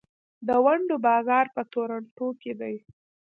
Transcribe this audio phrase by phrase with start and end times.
[0.47, 2.75] د ونډو بازار په تورنټو کې دی.